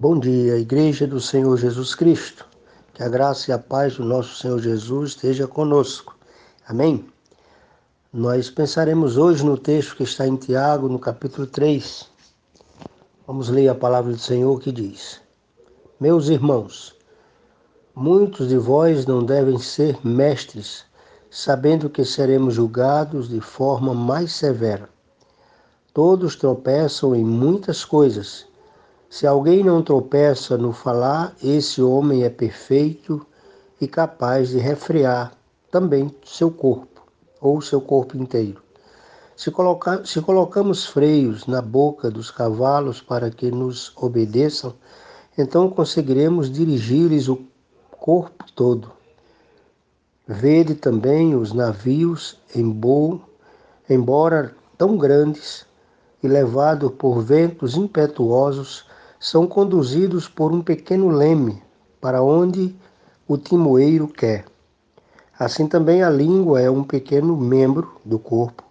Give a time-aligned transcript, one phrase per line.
[0.00, 2.46] Bom dia, Igreja do Senhor Jesus Cristo.
[2.94, 6.16] Que a graça e a paz do nosso Senhor Jesus esteja conosco.
[6.66, 7.06] Amém?
[8.10, 12.08] Nós pensaremos hoje no texto que está em Tiago, no capítulo 3.
[13.26, 15.20] Vamos ler a palavra do Senhor que diz:
[16.00, 16.96] Meus irmãos,
[17.94, 20.86] muitos de vós não devem ser mestres,
[21.30, 24.88] sabendo que seremos julgados de forma mais severa.
[25.92, 28.48] Todos tropeçam em muitas coisas
[29.10, 33.26] se alguém não tropeça no falar, esse homem é perfeito
[33.80, 35.32] e capaz de refrear
[35.68, 37.02] também seu corpo,
[37.40, 38.62] ou seu corpo inteiro.
[39.36, 44.74] Se, colocar, se colocamos freios na boca dos cavalos para que nos obedeçam,
[45.36, 47.40] então conseguiremos dirigir-lhes o
[47.90, 48.92] corpo todo.
[50.24, 53.20] Vede também os navios em boa,
[53.88, 55.66] embora tão grandes
[56.22, 58.88] e levados por ventos impetuosos,
[59.20, 61.62] são conduzidos por um pequeno leme
[62.00, 62.74] para onde
[63.28, 64.46] o timoeiro quer.
[65.38, 68.64] Assim também a língua é um pequeno membro do corpo,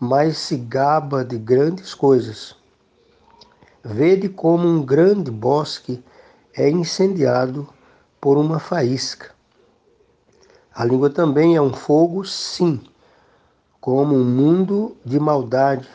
[0.00, 2.56] mas se gaba de grandes coisas.
[3.84, 6.02] Vede como um grande bosque
[6.56, 7.68] é incendiado
[8.18, 9.30] por uma faísca.
[10.74, 12.80] A língua também é um fogo, sim,
[13.78, 15.86] como um mundo de maldade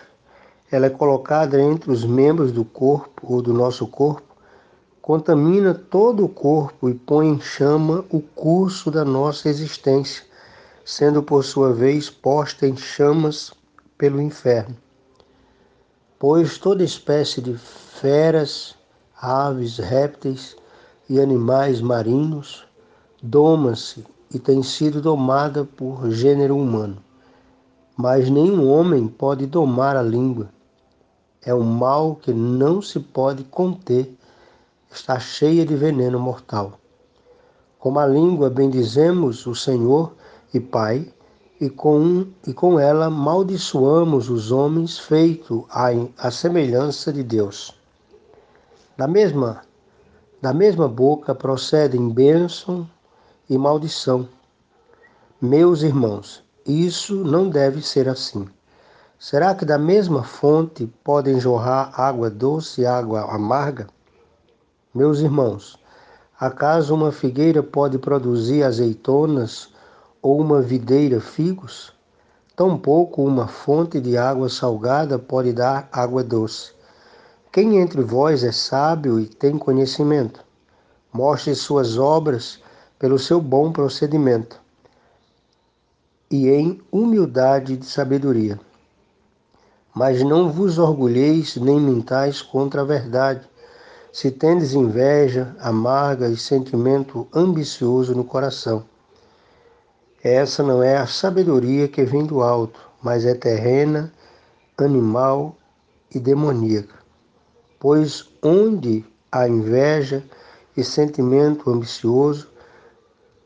[0.72, 4.36] ela é colocada entre os membros do corpo ou do nosso corpo,
[5.02, 10.26] contamina todo o corpo e põe em chama o curso da nossa existência,
[10.84, 13.54] sendo por sua vez posta em chamas
[13.98, 14.76] pelo inferno.
[16.20, 18.76] Pois toda espécie de feras,
[19.22, 20.58] aves, répteis
[21.10, 22.66] e animais marinhos
[23.24, 26.98] doma-se e tem sido domada por gênero humano.
[27.96, 30.50] Mas nenhum homem pode domar a língua,
[31.48, 34.14] é um mal que não se pode conter,
[34.92, 36.78] está cheia de veneno mortal.
[37.80, 40.14] Com a língua bendizemos o Senhor
[40.54, 41.08] e Pai,
[41.62, 45.88] e com, e com ela maldiçoamos os homens feitos à,
[46.18, 47.74] à semelhança de Deus.
[48.98, 49.62] Da mesma,
[50.42, 52.88] da mesma boca procedem bênção
[53.50, 54.28] e maldição.
[55.42, 58.50] Meus irmãos, isso não deve ser assim.
[59.20, 63.88] Será que da mesma fonte podem jorrar água doce e água amarga?
[64.94, 65.76] Meus irmãos,
[66.40, 69.74] acaso uma figueira pode produzir azeitonas
[70.22, 71.92] ou uma videira figos?
[72.56, 76.74] Tampouco uma fonte de água salgada pode dar água doce.
[77.52, 80.46] Quem entre vós é sábio e tem conhecimento?
[81.12, 82.62] Mostre suas obras
[83.00, 84.62] pelo seu bom procedimento
[86.30, 88.60] e em humildade de sabedoria.
[89.98, 93.50] Mas não vos orgulheis nem mintais contra a verdade.
[94.14, 98.86] Se tendes inveja amarga e sentimento ambicioso no coração.
[100.24, 104.14] Essa não é a sabedoria que vem do alto, mas é terrena,
[104.78, 105.56] animal
[106.14, 106.94] e demoníaca.
[107.80, 110.24] Pois onde há inveja
[110.78, 112.48] e sentimento ambicioso,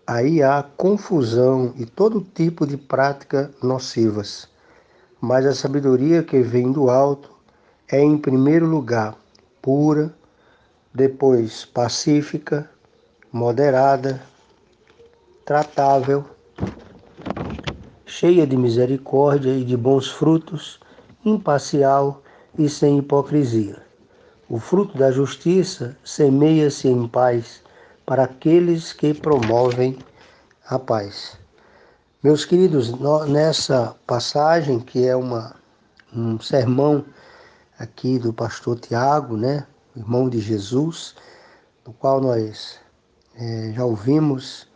[0.06, 4.51] aí há confusão e todo tipo de prática nocivas.
[5.22, 7.30] Mas a sabedoria que vem do alto
[7.92, 9.16] é, em primeiro lugar,
[9.62, 10.12] pura,
[10.92, 12.68] depois pacífica,
[13.32, 14.20] moderada,
[15.46, 16.26] tratável,
[18.04, 20.80] cheia de misericórdia e de bons frutos,
[21.24, 22.24] imparcial
[22.58, 23.78] e sem hipocrisia.
[24.50, 27.62] O fruto da justiça semeia-se em paz
[28.06, 29.98] para aqueles que promovem
[30.66, 31.41] a paz.
[32.24, 32.92] Meus queridos,
[33.28, 35.56] nessa passagem, que é uma,
[36.14, 37.04] um sermão
[37.80, 39.66] aqui do pastor Tiago, né,
[39.96, 41.16] irmão de Jesus,
[41.84, 42.80] no qual nós
[43.36, 44.68] é, já ouvimos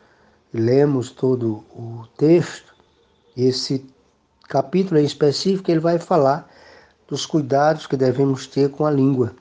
[0.51, 2.73] e lemos todo o texto,
[3.38, 3.85] esse
[4.50, 6.50] capítulo em específico ele vai falar
[7.07, 9.35] dos cuidados que devemos ter com a língua.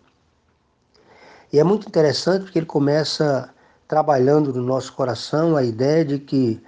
[1.50, 3.48] E é muito interessante porque ele começa
[3.88, 6.62] trabalhando no nosso coração a ideia de que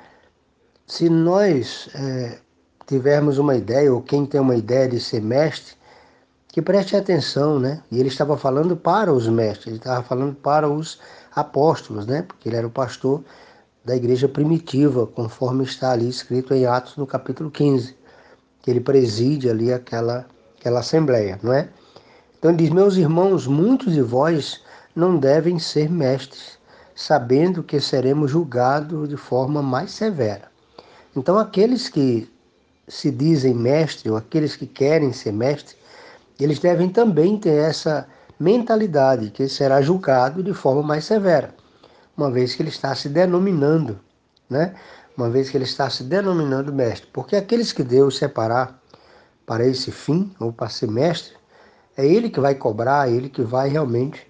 [0.86, 2.38] se nós é,
[2.86, 5.74] tivermos uma ideia, ou quem tem uma ideia de ser mestre,
[6.48, 7.82] que preste atenção, né?
[7.90, 10.98] E ele estava falando para os mestres, ele estava falando para os
[11.34, 12.22] apóstolos, né?
[12.22, 13.22] Porque ele era o pastor
[13.84, 17.96] da igreja primitiva, conforme está ali escrito em Atos no capítulo 15,
[18.62, 20.24] que ele preside ali aquela,
[20.58, 21.68] aquela assembleia, não é?
[22.38, 24.62] Então ele diz: Meus irmãos, muitos de vós
[24.94, 26.58] não devem ser mestres,
[26.94, 30.55] sabendo que seremos julgados de forma mais severa.
[31.16, 32.30] Então, aqueles que
[32.86, 35.74] se dizem mestre, ou aqueles que querem ser mestre,
[36.38, 38.06] eles devem também ter essa
[38.38, 41.54] mentalidade, que será julgado de forma mais severa,
[42.16, 43.98] uma vez que ele está se denominando,
[44.48, 44.74] né?
[45.16, 47.08] Uma vez que ele está se denominando mestre.
[47.10, 48.78] Porque aqueles que Deus separar
[49.46, 51.34] para esse fim, ou para ser mestre,
[51.96, 54.26] é ele que vai cobrar, é ele que vai realmente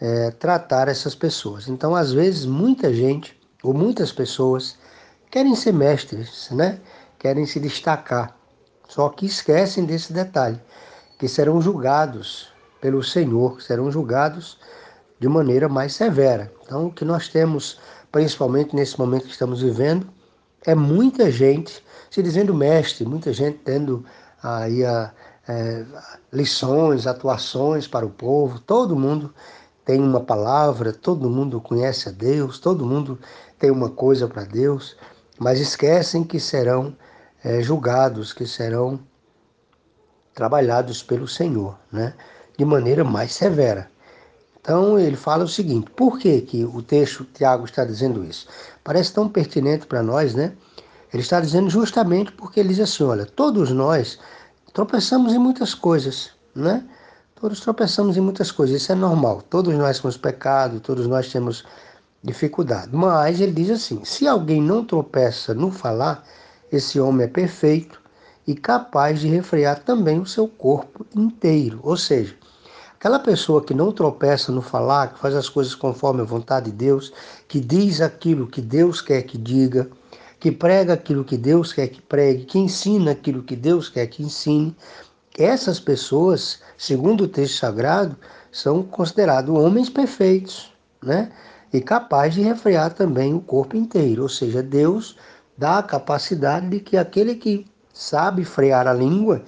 [0.00, 1.68] é, tratar essas pessoas.
[1.68, 4.76] Então, às vezes, muita gente, ou muitas pessoas,
[5.34, 6.78] querem ser mestres, né?
[7.18, 8.36] Querem se destacar.
[8.88, 10.60] Só que esquecem desse detalhe,
[11.18, 14.60] que serão julgados pelo Senhor, serão julgados
[15.18, 16.52] de maneira mais severa.
[16.62, 17.80] Então, o que nós temos,
[18.12, 20.06] principalmente nesse momento que estamos vivendo,
[20.64, 24.04] é muita gente se dizendo mestre, muita gente tendo
[24.40, 25.10] aí a,
[25.48, 25.84] é,
[26.32, 29.34] lições, atuações para o povo, todo mundo
[29.84, 33.18] tem uma palavra, todo mundo conhece a Deus, todo mundo
[33.58, 34.96] tem uma coisa para Deus,
[35.38, 36.96] mas esquecem que serão
[37.42, 39.00] é, julgados, que serão
[40.34, 42.14] trabalhados pelo Senhor, né?
[42.56, 43.90] de maneira mais severa.
[44.60, 48.48] Então ele fala o seguinte: por que, que o texto Tiago está dizendo isso?
[48.82, 50.54] Parece tão pertinente para nós, né?
[51.12, 54.18] Ele está dizendo justamente porque ele diz assim: olha, todos nós
[54.72, 56.84] tropeçamos em muitas coisas, né?
[57.34, 59.42] Todos tropeçamos em muitas coisas, isso é normal.
[59.42, 61.64] Todos nós temos pecado, todos nós temos
[62.24, 62.88] dificuldade.
[62.92, 66.24] Mas ele diz assim: se alguém não tropeça no falar,
[66.72, 68.00] esse homem é perfeito
[68.46, 71.78] e capaz de refrear também o seu corpo inteiro.
[71.82, 72.34] Ou seja,
[72.98, 76.76] aquela pessoa que não tropeça no falar, que faz as coisas conforme a vontade de
[76.76, 77.12] Deus,
[77.46, 79.88] que diz aquilo que Deus quer que diga,
[80.40, 84.22] que prega aquilo que Deus quer que pregue, que ensina aquilo que Deus quer que
[84.22, 84.76] ensine,
[85.36, 88.16] essas pessoas, segundo o texto sagrado,
[88.52, 90.72] são considerados homens perfeitos,
[91.02, 91.32] né?
[91.74, 94.22] E capazes de refrear também o corpo inteiro.
[94.22, 95.16] Ou seja, Deus
[95.58, 99.42] dá a capacidade de que aquele que sabe frear a língua,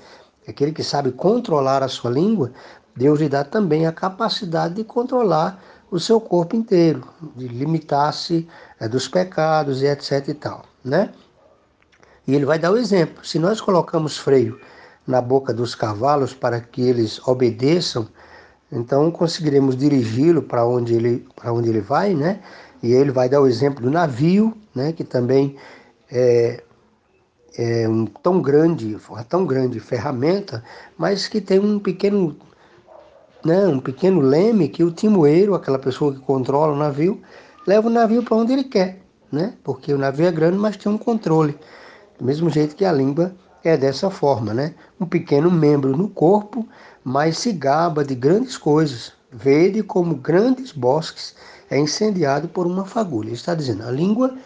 [0.46, 2.50] aquele que sabe controlar a sua língua,
[2.96, 7.06] Deus lhe dá também a capacidade de controlar o seu corpo inteiro,
[7.36, 8.48] de limitar-se
[8.80, 11.12] é, dos pecados e etc e tal, né?
[12.26, 13.24] E ele vai dar o exemplo.
[13.24, 14.60] Se nós colocamos freio
[15.06, 18.08] na boca dos cavalos para que eles obedeçam,
[18.70, 22.40] então conseguiremos dirigi-lo para onde ele para onde ele vai, né?
[22.82, 24.92] E ele vai dar o exemplo do navio, né?
[24.92, 25.56] Que também
[26.10, 26.62] é,
[27.56, 30.62] é um tão grande, uma tão grande ferramenta,
[30.96, 32.36] mas que tem um pequeno,
[33.44, 37.20] né, um pequeno leme que o timoeiro, aquela pessoa que controla o navio,
[37.66, 39.00] leva o navio para onde ele quer,
[39.32, 39.54] né?
[39.64, 41.56] Porque o navio é grande, mas tem um controle.
[42.18, 43.34] Do mesmo jeito que a língua
[43.64, 44.74] é dessa forma, né?
[45.00, 46.66] Um pequeno membro no corpo,
[47.06, 49.12] mas se gaba de grandes coisas.
[49.30, 51.36] Vede como grandes bosques
[51.70, 53.28] é incendiado por uma fagulha.
[53.28, 54.36] Ele está dizendo, a língua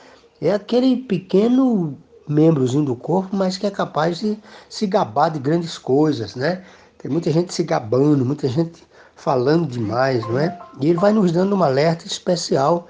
[0.42, 1.96] é aquele pequeno
[2.28, 6.62] membrozinho do corpo, mas que é capaz de se gabar de grandes coisas, né?
[6.98, 8.86] Tem muita gente se gabando, muita gente
[9.16, 10.60] falando demais, não é?
[10.82, 12.88] E ele vai nos dando um alerta especial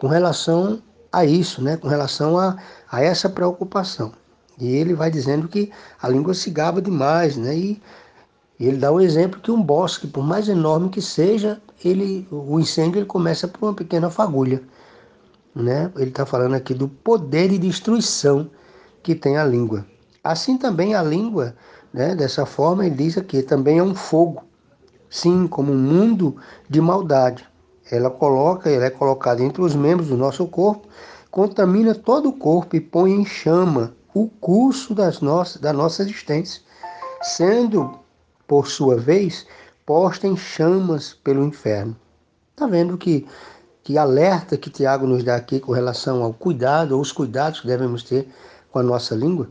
[0.00, 0.82] com relação
[1.12, 1.76] a isso, né?
[1.76, 2.56] Com relação a,
[2.90, 4.10] a essa preocupação.
[4.58, 5.70] E ele vai dizendo que
[6.02, 7.56] a língua se gaba demais, né?
[7.56, 7.82] E,
[8.58, 12.58] e ele dá o exemplo que um bosque, por mais enorme que seja, ele, o
[12.60, 14.62] incêndio ele começa por uma pequena fagulha.
[15.54, 15.90] Né?
[15.96, 18.48] Ele está falando aqui do poder de destruição
[19.02, 19.84] que tem a língua.
[20.22, 21.54] Assim também a língua,
[21.92, 24.42] né, dessa forma, ele diz aqui, também é um fogo.
[25.10, 26.36] Sim, como um mundo
[26.68, 27.46] de maldade.
[27.90, 30.88] Ela coloca, ela é colocada entre os membros do nosso corpo,
[31.30, 36.62] contamina todo o corpo e põe em chama o curso das nossas, da nossa existência,
[37.20, 37.98] sendo,
[38.46, 39.46] por sua vez,
[39.86, 41.96] posta em chamas pelo inferno.
[42.52, 43.26] Está vendo que,
[43.82, 47.66] que alerta que Tiago nos dá aqui com relação ao cuidado, ou os cuidados que
[47.66, 48.28] devemos ter
[48.70, 49.48] com a nossa língua.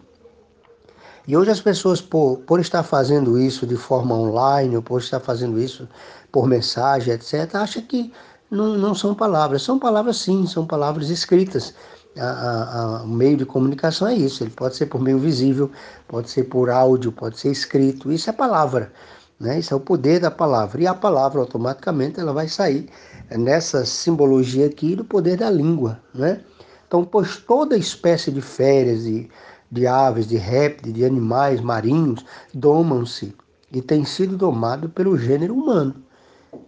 [1.27, 5.19] E hoje as pessoas, por, por estar fazendo isso de forma online, ou por estar
[5.19, 5.87] fazendo isso
[6.31, 8.11] por mensagem, etc., acham que
[8.51, 9.61] não, não são palavras.
[9.63, 11.73] São palavras sim, são palavras escritas.
[12.19, 14.43] A, a, o meio de comunicação é isso.
[14.43, 15.71] Ele pode ser por meio visível,
[16.07, 18.11] pode ser por áudio, pode ser escrito.
[18.11, 18.91] Isso é palavra.
[19.39, 19.59] Né?
[19.59, 20.81] Isso é o poder da palavra.
[20.81, 22.89] E a palavra automaticamente ela vai sair
[23.31, 25.99] nessa simbologia aqui do poder da língua.
[26.13, 26.41] Né?
[26.87, 29.29] Então, pois toda espécie de férias, de,
[29.71, 33.35] de aves, de répteis, de animais marinhos domam-se
[33.71, 35.95] e têm sido domados pelo gênero humano.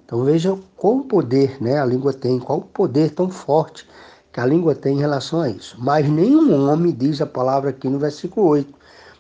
[0.06, 3.88] Então veja qual poder né, a língua tem, qual poder tão forte
[4.36, 5.78] que a língua tem em relação a isso.
[5.80, 8.74] Mas nenhum homem, diz a palavra aqui no versículo 8,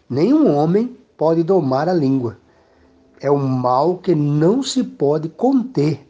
[0.09, 2.37] nenhum homem pode domar a língua.
[3.21, 6.05] É um mal que não se pode conter.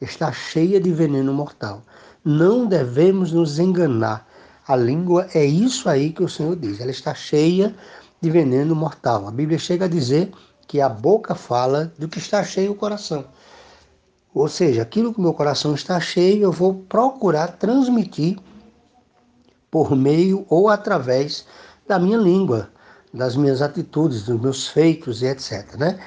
[0.00, 1.82] Está cheia de veneno mortal.
[2.24, 4.26] Não devemos nos enganar.
[4.66, 6.80] A língua é isso aí que o Senhor diz.
[6.80, 7.74] Ela está cheia
[8.22, 9.28] de veneno mortal.
[9.28, 10.32] A Bíblia chega a dizer
[10.66, 13.26] que a boca fala do que está cheio o coração.
[14.34, 18.38] Ou seja, aquilo que meu coração está cheio, eu vou procurar transmitir
[19.70, 21.46] por meio ou através
[21.86, 22.70] da minha língua,
[23.12, 25.74] das minhas atitudes, dos meus feitos e etc.
[25.76, 25.98] Né?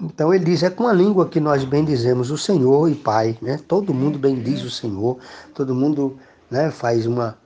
[0.00, 3.36] Então ele diz: é com a língua que nós bendizemos o Senhor e Pai.
[3.42, 3.58] Né?
[3.68, 5.18] Todo mundo bendiz o Senhor,
[5.54, 6.18] todo mundo
[6.50, 7.36] né, faz uma,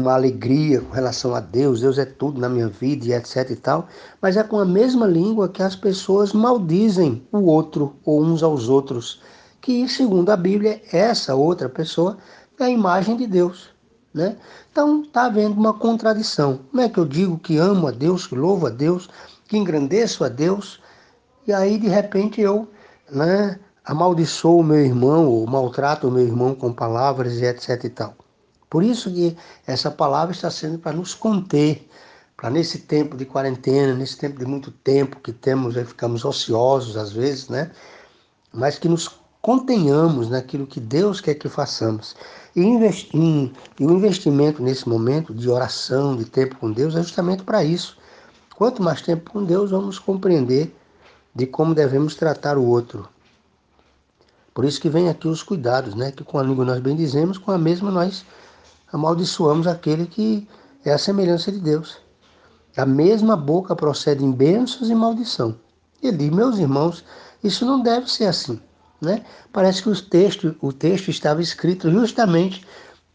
[0.00, 3.56] uma alegria com relação a Deus, Deus é tudo na minha vida e etc e
[3.56, 3.88] tal,
[4.20, 8.68] mas é com a mesma língua que as pessoas maldizem o outro ou uns aos
[8.68, 9.20] outros,
[9.60, 12.18] que segundo a Bíblia, essa outra pessoa
[12.58, 13.70] é a imagem de Deus.
[14.14, 14.36] Né?
[14.72, 16.60] Então está havendo uma contradição.
[16.70, 19.10] Como é que eu digo que amo a Deus, que louvo a Deus,
[19.46, 20.80] que engrandeço a Deus,
[21.46, 22.66] e aí de repente eu
[23.10, 27.90] né, amaldiçoo o meu irmão ou maltrato o meu irmão com palavras e etc e
[27.90, 28.14] tal.
[28.68, 31.88] Por isso que essa palavra está sendo para nos conter,
[32.36, 37.12] para nesse tempo de quarentena, nesse tempo de muito tempo que temos, ficamos ociosos às
[37.12, 37.70] vezes, né?
[38.52, 39.08] Mas que nos
[39.40, 42.16] contenhamos naquilo que Deus quer que façamos.
[42.54, 47.44] E, investir, e o investimento nesse momento de oração, de tempo com Deus, é justamente
[47.44, 47.96] para isso.
[48.56, 50.74] Quanto mais tempo com Deus, vamos compreender
[51.34, 53.08] de como devemos tratar o outro.
[54.52, 56.10] Por isso que vem aqui os cuidados, né?
[56.10, 58.24] Que com a língua nós bendizemos, com a mesma nós
[58.92, 60.46] amaldiçoamos aquele que
[60.84, 61.98] é a semelhança de Deus.
[62.76, 65.56] A mesma boca procede em bênçãos e maldição.
[66.02, 67.04] Ele meus irmãos,
[67.42, 68.60] isso não deve ser assim.
[69.00, 69.24] Né?
[69.52, 72.66] Parece que o texto, o texto estava escrito justamente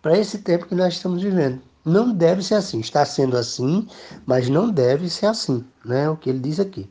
[0.01, 1.61] para esse tempo que nós estamos vivendo.
[1.85, 2.79] Não deve ser assim.
[2.79, 3.87] Está sendo assim,
[4.25, 5.63] mas não deve ser assim.
[5.85, 6.09] Né?
[6.09, 6.89] O que ele diz aqui.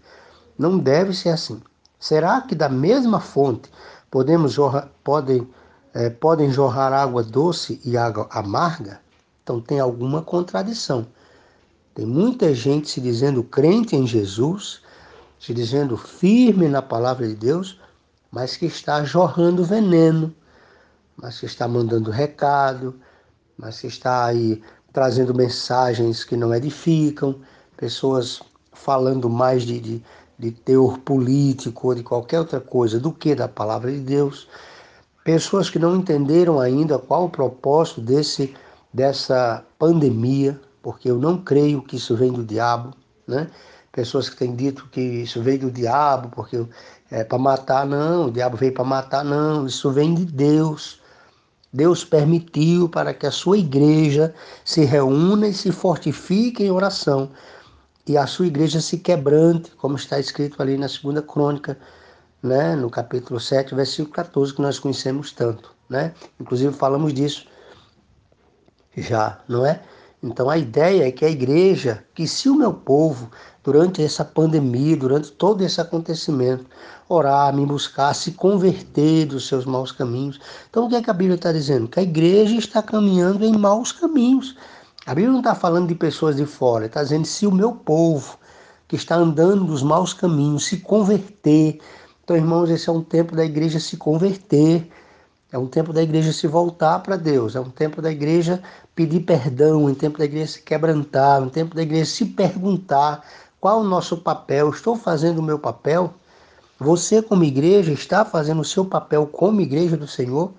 [0.58, 1.60] Não deve ser assim.
[1.98, 3.70] Será que da mesma fonte
[4.10, 4.56] podemos
[5.04, 5.46] podem
[5.92, 9.00] é, podem jorrar água doce e água amarga,
[9.42, 11.06] então tem alguma contradição.
[11.94, 14.80] Tem muita gente se dizendo crente em Jesus,
[15.38, 17.80] se dizendo firme na palavra de Deus,
[18.30, 20.34] mas que está jorrando veneno,
[21.16, 22.94] mas que está mandando recado,
[23.58, 27.40] mas que está aí trazendo mensagens que não edificam,
[27.76, 28.40] pessoas
[28.72, 30.02] falando mais de, de,
[30.38, 34.48] de teor político ou de qualquer outra coisa do que da palavra de Deus.
[35.32, 38.52] Pessoas que não entenderam ainda qual o propósito desse,
[38.92, 42.92] dessa pandemia, porque eu não creio que isso vem do diabo,
[43.28, 43.48] né?
[43.92, 46.66] Pessoas que têm dito que isso veio do diabo, porque
[47.12, 51.00] é para matar, não, o diabo veio para matar, não, isso vem de Deus.
[51.72, 54.34] Deus permitiu para que a sua igreja
[54.64, 57.30] se reúna e se fortifique em oração
[58.04, 61.78] e a sua igreja se quebrante, como está escrito ali na segunda crônica
[62.42, 65.74] né, no capítulo 7, versículo 14, que nós conhecemos tanto.
[65.88, 66.14] Né?
[66.38, 67.46] Inclusive falamos disso
[68.96, 69.80] já, não é?
[70.22, 73.30] Então a ideia é que a igreja, que se o meu povo,
[73.64, 76.66] durante essa pandemia, durante todo esse acontecimento,
[77.08, 80.38] orar, me buscar, se converter dos seus maus caminhos.
[80.68, 81.88] Então o que, é que a Bíblia está dizendo?
[81.88, 84.56] Que a igreja está caminhando em maus caminhos.
[85.06, 88.38] A Bíblia não está falando de pessoas de fora, está dizendo se o meu povo,
[88.86, 91.80] que está andando dos maus caminhos, se converter,
[92.30, 94.88] então, irmãos, esse é um tempo da igreja se converter,
[95.50, 98.62] é um tempo da igreja se voltar para Deus, é um tempo da igreja
[98.94, 102.24] pedir perdão, é um tempo da igreja se quebrantar, é um tempo da igreja se
[102.26, 103.24] perguntar
[103.60, 106.14] qual o nosso papel, estou fazendo o meu papel?
[106.78, 110.52] Você, como igreja, está fazendo o seu papel como igreja do Senhor?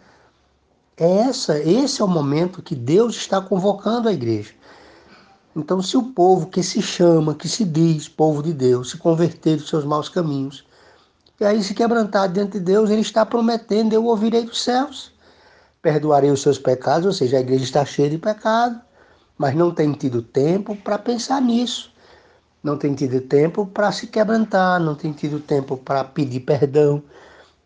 [0.97, 4.51] É essa, esse é o momento que Deus está convocando a igreja.
[5.55, 9.55] Então, se o povo que se chama, que se diz povo de Deus, se converter
[9.55, 10.65] dos seus maus caminhos,
[11.41, 15.11] e aí, se quebrantar diante de Deus, ele está prometendo: eu ouvirei dos céus,
[15.81, 18.79] perdoarei os seus pecados, ou seja, a igreja está cheia de pecado,
[19.39, 21.91] mas não tem tido tempo para pensar nisso.
[22.63, 27.01] Não tem tido tempo para se quebrantar, não tem tido tempo para pedir perdão,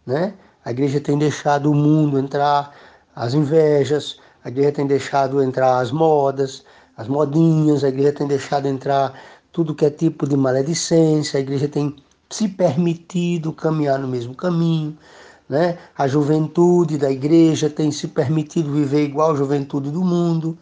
[0.06, 0.36] né?
[0.64, 2.74] A igreja tem deixado o mundo entrar
[3.14, 6.64] as invejas, a igreja tem deixado entrar as modas,
[6.96, 9.14] as modinhas, a igreja tem deixado entrar
[9.52, 11.94] tudo que é tipo de maledicência, a igreja tem
[12.30, 14.98] se permitido caminhar no mesmo caminho.
[15.48, 15.78] Né?
[15.98, 20.58] A juventude da igreja tem se permitido viver igual a juventude do mundo.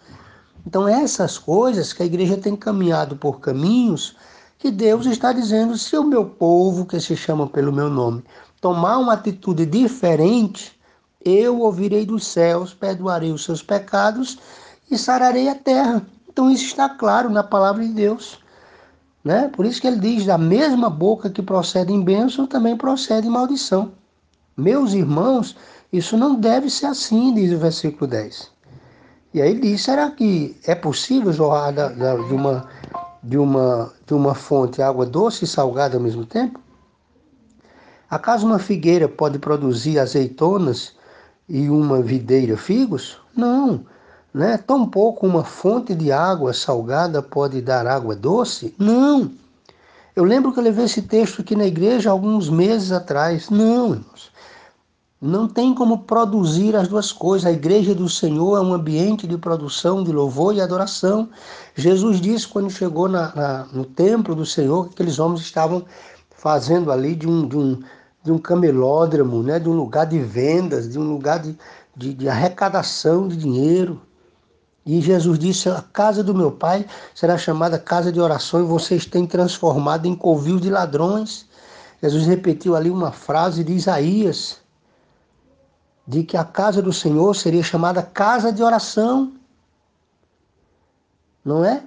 [0.65, 4.15] Então, essas coisas que a igreja tem caminhado por caminhos
[4.57, 8.23] que Deus está dizendo: se o meu povo, que se chama pelo meu nome,
[8.61, 10.77] tomar uma atitude diferente,
[11.23, 14.37] eu ouvirei dos céus, perdoarei os seus pecados
[14.89, 16.05] e sararei a terra.
[16.29, 18.42] Então, isso está claro na palavra de Deus.
[19.23, 19.49] Né?
[19.53, 23.31] Por isso que ele diz: da mesma boca que procede em bênção, também procede em
[23.31, 23.93] maldição.
[24.57, 25.55] Meus irmãos,
[25.91, 28.51] isso não deve ser assim, diz o versículo 10.
[29.33, 32.67] E aí ele diz: será que é possível jorrar da, da, de, uma,
[33.23, 36.59] de, uma, de uma fonte água doce e salgada ao mesmo tempo?
[38.09, 40.95] Acaso uma figueira pode produzir azeitonas
[41.49, 43.19] e uma videira figos?
[43.35, 43.85] Não.
[44.33, 44.57] Né?
[44.57, 48.73] Tampouco uma fonte de água salgada pode dar água doce?
[48.79, 49.31] Não.
[50.15, 53.49] Eu lembro que eu levei esse texto aqui na igreja alguns meses atrás.
[53.49, 54.31] Não, irmãos.
[55.21, 57.45] Não tem como produzir as duas coisas.
[57.47, 61.29] A igreja do Senhor é um ambiente de produção, de louvor e adoração.
[61.75, 65.85] Jesus disse quando chegou na, na, no templo do Senhor que aqueles homens estavam
[66.29, 67.79] fazendo ali de um, de um,
[68.21, 69.59] de um camelódromo, né?
[69.59, 71.57] de um lugar de vendas, de um lugar de,
[71.95, 74.01] de, de arrecadação de dinheiro.
[74.85, 76.85] E Jesus disse: A casa do meu pai
[77.15, 81.45] será chamada casa de oração e vocês têm transformado em covil de ladrões.
[82.01, 84.57] Jesus repetiu ali uma frase de Isaías
[86.05, 89.31] de que a casa do Senhor seria chamada casa de oração.
[91.45, 91.81] Não é?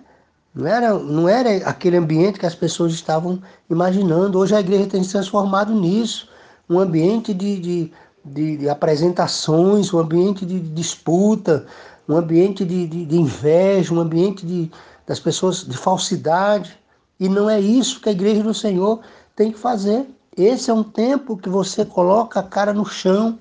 [0.55, 4.39] Não era, não era aquele ambiente que as pessoas estavam imaginando.
[4.39, 6.31] Hoje a igreja tem se transformado nisso
[6.69, 7.93] um ambiente de, de,
[8.25, 11.67] de, de apresentações, um ambiente de disputa,
[12.09, 14.71] um ambiente de, de, de inveja, um ambiente de,
[15.07, 16.79] das pessoas de falsidade.
[17.19, 19.01] E não é isso que a igreja do Senhor
[19.35, 20.07] tem que fazer.
[20.37, 23.39] Esse é um tempo que você coloca a cara no chão,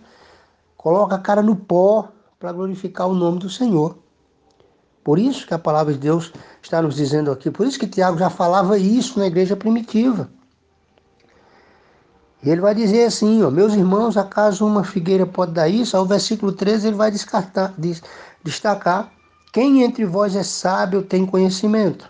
[0.78, 3.98] coloca a cara no pó para glorificar o nome do Senhor.
[5.04, 6.32] Por isso que a palavra de Deus
[6.62, 10.30] está nos dizendo aqui, por isso que Tiago já falava isso na igreja primitiva.
[12.42, 15.98] E ele vai dizer assim, ó, meus irmãos, acaso uma figueira pode dar isso?
[15.98, 17.74] Ao versículo 13 ele vai descartar,
[18.46, 19.12] destacar,
[19.52, 22.08] quem entre vós é sábio tem conhecimento.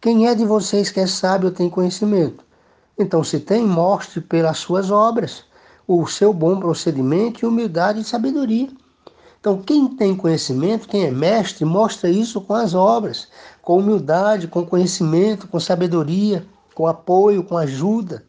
[0.00, 2.44] Quem é de vocês que é sábio tem conhecimento.
[2.98, 5.44] Então, se tem, mostre pelas suas obras
[5.86, 8.68] o seu bom procedimento e humildade e sabedoria.
[9.38, 13.28] Então, quem tem conhecimento, quem é mestre, mostra isso com as obras,
[13.62, 18.24] com humildade, com conhecimento, com sabedoria, com apoio, com ajuda.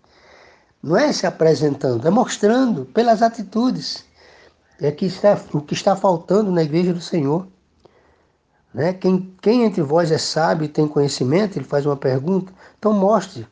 [0.84, 4.06] Não é se apresentando, é mostrando pelas atitudes.
[4.80, 7.48] É que está, o que está faltando na igreja do Senhor.
[8.74, 8.94] Né?
[8.94, 13.48] Quem, quem entre vós é sábio e tem conhecimento, ele faz uma pergunta, então mostre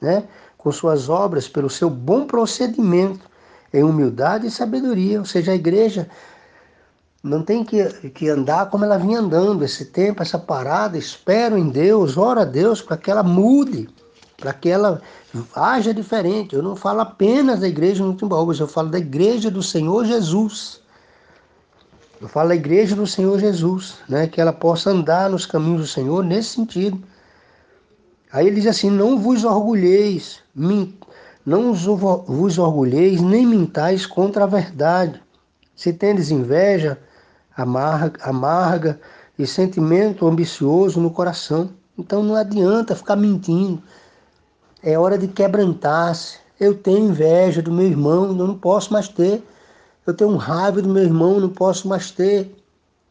[0.00, 0.24] né?
[0.56, 3.28] com suas obras, pelo seu bom procedimento,
[3.72, 5.18] em humildade e sabedoria.
[5.18, 6.08] Ou seja, a igreja
[7.22, 10.98] não tem que, que andar como ela vinha andando esse tempo, essa parada.
[10.98, 13.88] Espero em Deus, ora a Deus para que ela mude,
[14.42, 15.00] para que ela
[15.54, 16.56] haja diferente.
[16.56, 20.80] Eu não falo apenas da igreja no Timbaúbas, eu falo da igreja do Senhor Jesus.
[22.20, 24.26] Eu falo da igreja do Senhor Jesus, né?
[24.26, 27.00] que ela possa andar nos caminhos do Senhor nesse sentido.
[28.32, 30.40] Aí ele diz assim: não vos orgulheis,
[31.46, 35.22] não vos orgulheis nem mintais contra a verdade.
[35.76, 36.98] Se tendes inveja,
[37.56, 39.00] amarga, amarga
[39.38, 41.70] e sentimento ambicioso no coração.
[41.96, 43.82] Então não adianta ficar mentindo.
[44.82, 46.38] É hora de quebrantar-se.
[46.58, 49.42] Eu tenho inveja do meu irmão, eu não posso mais ter.
[50.06, 52.52] Eu tenho raiva do meu irmão, não posso mais ter.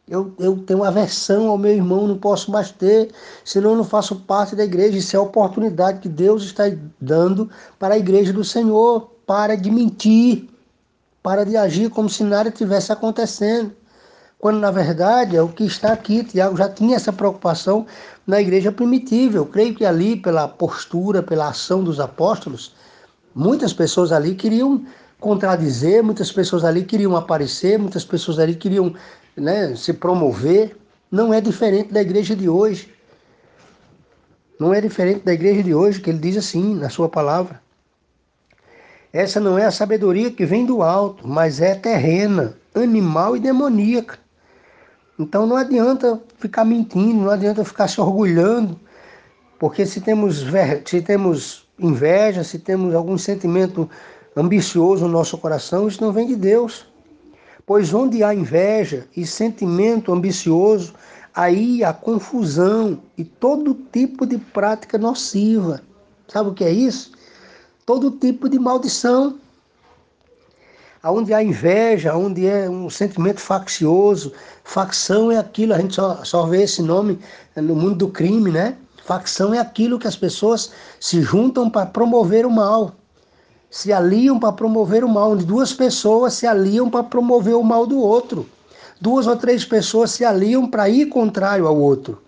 [0.08, 3.10] Eu, eu tenho aversão ao meu irmão, não posso mais ter,
[3.44, 4.98] senão eu não faço parte da igreja.
[4.98, 6.64] Isso é a oportunidade que Deus está
[7.00, 9.10] dando para a igreja do Senhor.
[9.24, 10.48] Para de mentir,
[11.22, 13.72] para de agir como se nada tivesse acontecendo.
[14.42, 16.24] Quando na verdade é o que está aqui.
[16.24, 17.86] Tiago já tinha essa preocupação
[18.26, 19.36] na igreja primitiva.
[19.36, 22.74] Eu creio que ali, pela postura, pela ação dos apóstolos,
[23.32, 24.84] muitas pessoas ali queriam
[25.20, 28.92] contradizer, muitas pessoas ali queriam aparecer, muitas pessoas ali queriam
[29.36, 30.76] né, se promover,
[31.08, 32.92] não é diferente da igreja de hoje.
[34.58, 37.62] Não é diferente da igreja de hoje, que ele diz assim na sua palavra.
[39.12, 44.20] Essa não é a sabedoria que vem do alto, mas é terrena, animal e demoníaca.
[45.22, 48.78] Então não adianta ficar mentindo, não adianta ficar se orgulhando,
[49.58, 50.44] porque se temos,
[50.84, 53.88] se temos inveja, se temos algum sentimento
[54.36, 56.86] ambicioso no nosso coração, isso não vem de Deus.
[57.64, 60.94] Pois onde há inveja e sentimento ambicioso,
[61.32, 65.80] aí há confusão e todo tipo de prática nociva.
[66.26, 67.12] Sabe o que é isso?
[67.86, 69.38] Todo tipo de maldição.
[71.04, 74.32] Onde há inveja, onde é um sentimento faccioso.
[74.62, 77.18] Facção é aquilo, a gente só, só vê esse nome
[77.56, 78.76] no mundo do crime, né?
[79.04, 82.94] Facção é aquilo que as pessoas se juntam para promover o mal
[83.72, 87.86] se aliam para promover o mal, onde duas pessoas se aliam para promover o mal
[87.86, 88.46] do outro.
[89.00, 92.20] Duas ou três pessoas se aliam para ir contrário ao outro.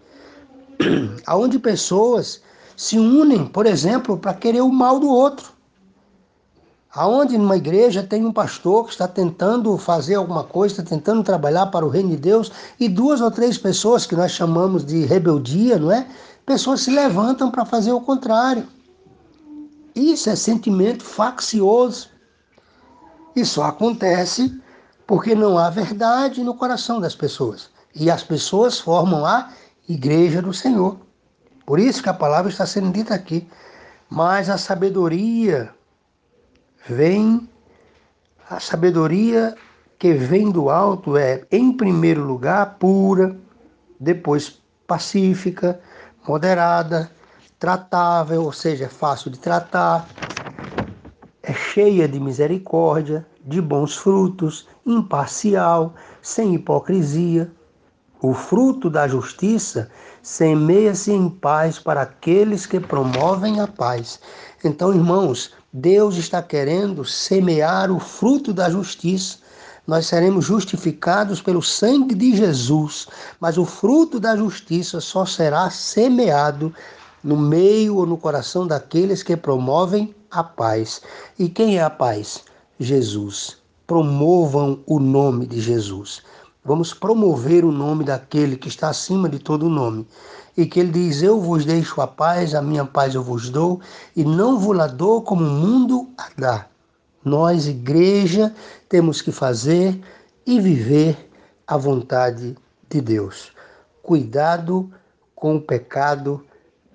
[1.26, 2.40] Aonde pessoas
[2.74, 5.52] se unem, por exemplo, para querer o mal do outro.
[6.94, 11.66] Aonde numa igreja tem um pastor que está tentando fazer alguma coisa, está tentando trabalhar
[11.66, 15.76] para o reino de Deus, e duas ou três pessoas que nós chamamos de rebeldia,
[15.76, 16.07] não é?
[16.46, 18.68] Pessoas se levantam para fazer o contrário.
[19.92, 22.11] Isso é sentimento faccioso.
[23.35, 24.57] E só acontece
[25.04, 27.70] porque não há verdade no coração das pessoas.
[27.92, 29.50] E as pessoas formam a
[29.88, 30.96] igreja do Senhor.
[31.66, 33.48] Por isso que a palavra está sendo dita aqui.
[34.09, 35.74] Mas a sabedoria
[36.88, 37.49] vem,
[38.49, 39.55] a sabedoria
[39.99, 43.37] que vem do alto é, em primeiro lugar, pura,
[43.99, 45.81] depois pacífica,
[46.27, 47.11] moderada,
[47.59, 50.09] tratável, ou seja, fácil de tratar,
[51.42, 57.51] é cheia de misericórdia, de bons frutos, imparcial, sem hipocrisia.
[58.20, 59.90] O fruto da justiça
[60.23, 64.18] semeia-se em paz para aqueles que promovem a paz.
[64.64, 69.38] Então, irmãos, Deus está querendo semear o fruto da justiça.
[69.84, 73.08] Nós seremos justificados pelo sangue de Jesus,
[73.40, 76.72] mas o fruto da justiça só será semeado
[77.24, 81.02] no meio ou no coração daqueles que promovem a paz.
[81.37, 82.44] E quem é a paz?
[82.78, 83.56] Jesus.
[83.84, 86.22] Promovam o nome de Jesus.
[86.64, 90.07] Vamos promover o nome daquele que está acima de todo nome.
[90.57, 93.81] E que ele diz: Eu vos deixo a paz, a minha paz eu vos dou,
[94.16, 96.66] e não vos la dou como o mundo a dá.
[97.22, 98.55] Nós, igreja,
[98.88, 100.00] temos que fazer
[100.46, 101.31] e viver
[101.66, 102.57] a vontade
[102.88, 103.53] de Deus.
[104.03, 104.90] Cuidado
[105.35, 106.44] com o pecado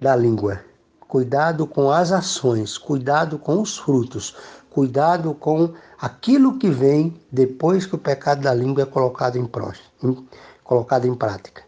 [0.02, 0.62] da língua.
[1.08, 4.36] Cuidado com as ações, cuidado com os frutos,
[4.70, 9.50] cuidado com aquilo que vem depois que o pecado da língua é colocado em,
[10.04, 10.28] em,
[10.64, 11.64] colocado em prática.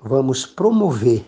[0.00, 1.24] Vamos promover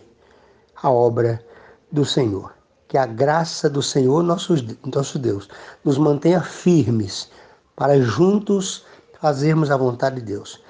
[0.82, 1.44] a obra
[1.90, 2.54] do Senhor.
[2.88, 4.54] Que a graça do Senhor, nosso,
[4.92, 5.48] nosso Deus,
[5.84, 7.30] nos mantenha firmes
[7.76, 8.84] para juntos
[9.20, 10.60] fazermos a vontade de Deus.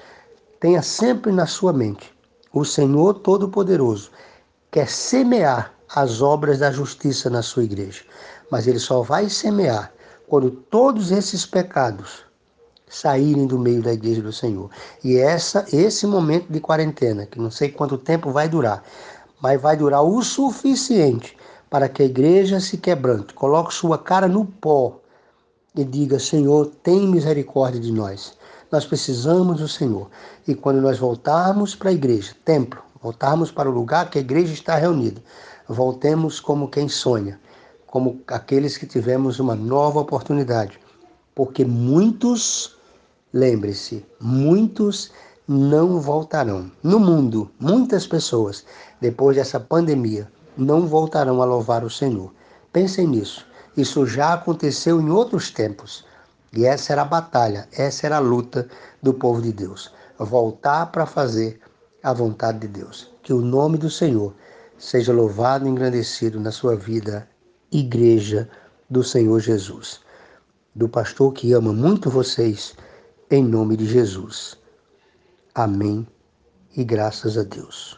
[0.59, 2.13] Tenha sempre na sua mente
[2.53, 4.11] o Senhor Todo-Poderoso
[4.69, 8.03] quer semear as obras da justiça na sua igreja.
[8.49, 9.91] Mas ele só vai semear
[10.31, 12.23] quando todos esses pecados
[12.87, 14.69] saírem do meio da igreja do Senhor.
[15.03, 18.81] E essa esse momento de quarentena, que não sei quanto tempo vai durar,
[19.41, 21.35] mas vai durar o suficiente
[21.69, 25.01] para que a igreja se quebrante, coloque sua cara no pó
[25.75, 28.37] e diga: Senhor, tem misericórdia de nós.
[28.71, 30.09] Nós precisamos do Senhor.
[30.47, 34.53] E quando nós voltarmos para a igreja, templo, voltarmos para o lugar que a igreja
[34.53, 35.21] está reunida,
[35.67, 37.37] voltemos como quem sonha,
[37.91, 40.79] como aqueles que tivemos uma nova oportunidade.
[41.35, 42.77] Porque muitos,
[43.33, 45.11] lembre-se, muitos
[45.45, 46.71] não voltarão.
[46.81, 48.65] No mundo, muitas pessoas,
[49.01, 52.33] depois dessa pandemia, não voltarão a louvar o Senhor.
[52.71, 53.45] Pensem nisso.
[53.75, 56.05] Isso já aconteceu em outros tempos.
[56.53, 58.69] E essa era a batalha, essa era a luta
[59.03, 59.91] do povo de Deus.
[60.17, 61.59] Voltar para fazer
[62.01, 63.11] a vontade de Deus.
[63.21, 64.33] Que o nome do Senhor
[64.77, 67.27] seja louvado e engrandecido na sua vida,
[67.71, 68.49] Igreja
[68.89, 70.01] do Senhor Jesus.
[70.75, 72.75] Do pastor que ama muito vocês,
[73.29, 74.57] em nome de Jesus.
[75.55, 76.05] Amém
[76.75, 77.97] e graças a Deus.